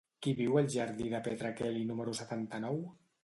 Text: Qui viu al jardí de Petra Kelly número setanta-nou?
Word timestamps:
Qui 0.25 0.31
viu 0.37 0.55
al 0.61 0.69
jardí 0.75 1.11
de 1.11 1.19
Petra 1.27 1.53
Kelly 1.61 1.85
número 1.91 2.17
setanta-nou? 2.23 2.81